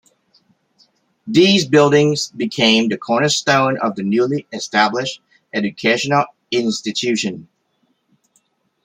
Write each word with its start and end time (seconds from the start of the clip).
These 1.27 1.67
buildings 1.67 2.31
became 2.35 2.89
the 2.89 2.97
cornerstone 2.97 3.77
of 3.77 3.95
the 3.95 4.01
newly 4.01 4.47
established 4.51 5.21
educational 5.53 6.25
institution. 6.49 7.47